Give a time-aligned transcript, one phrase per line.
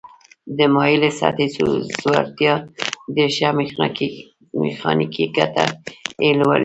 [0.57, 1.47] د مایلې سطحې
[1.99, 2.53] ځوړتیا
[3.15, 3.47] ډیره شي
[4.63, 5.65] میخانیکي ګټه
[6.23, 6.59] یې لږیږي.